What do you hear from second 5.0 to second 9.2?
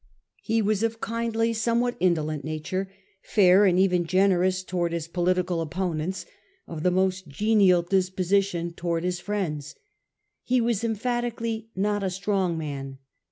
political opponents; of the most genial disposition towards his